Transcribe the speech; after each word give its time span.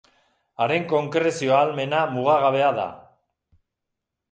Haren 0.63 0.87
konkrezio 0.93 1.53
ahalmena 1.59 2.01
mugagabea 2.15 2.73
da. 2.81 2.89